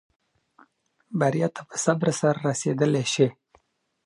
[1.19, 3.27] بریا ته په صبر سره رسېدلای شې.